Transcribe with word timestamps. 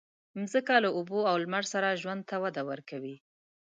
مځکه 0.39 0.75
له 0.83 0.89
اوبو 0.97 1.19
او 1.29 1.35
لمر 1.43 1.63
سره 1.73 1.99
ژوند 2.01 2.21
ته 2.29 2.35
وده 2.43 2.61
ورکوي. 2.69 3.15